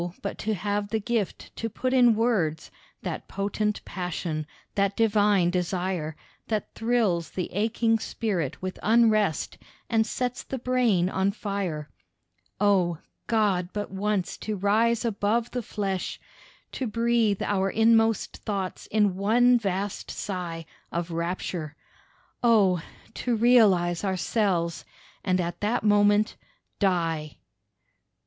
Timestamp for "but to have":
0.23-0.87